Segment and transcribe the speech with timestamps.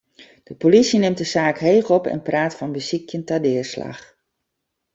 [0.43, 4.03] De polysje nimt de saak heech op en praat fan besykjen ta deaslach.